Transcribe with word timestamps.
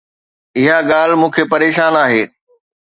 اها 0.57 0.77
ڳالهه 0.89 1.17
مون 1.19 1.31
کي 1.35 1.43
پريشان 1.53 1.93
آهي. 2.03 2.21